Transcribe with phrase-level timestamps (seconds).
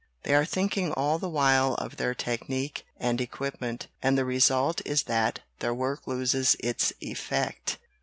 [0.23, 5.03] They are thinking all the while of their technique and equipment, and the result is
[5.03, 7.77] that their work loses its effect.